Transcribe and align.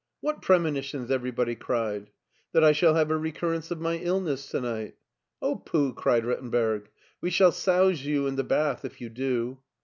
"What 0.21 0.41
premonitions?" 0.41 1.11
everybody 1.11 1.53
cried. 1.53 2.09
"That 2.53 2.63
I 2.63 2.71
shall 2.71 2.95
have 2.95 3.11
a 3.11 3.15
recurrence 3.19 3.69
of 3.69 3.79
my 3.79 3.97
illness 3.97 4.49
to 4.49 4.59
night"" 4.59 4.95
Oh, 5.43 5.57
pooh! 5.57 5.93
"cried 5.93 6.25
Rittenberg," 6.25 6.89
we 7.21 7.29
shall 7.29 7.51
souse 7.51 8.03
you 8.03 8.25
in 8.25 8.35
the 8.35 8.43
bath 8.43 8.83
if 8.83 8.99
you 8.99 9.09
do." 9.09 9.59